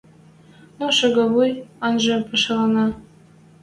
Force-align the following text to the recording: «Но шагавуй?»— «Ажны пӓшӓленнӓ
«Но 0.77 0.85
шагавуй?»— 0.97 1.51
«Ажны 1.87 2.17
пӓшӓленнӓ 2.27 2.87